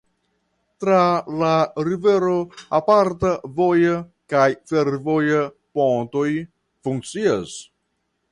[0.83, 1.01] Tra
[1.41, 1.49] la
[1.87, 2.31] rivero
[2.79, 3.99] aparta voja
[4.35, 5.43] kaj fervoja
[5.79, 6.27] pontoj
[6.89, 7.55] funkcias.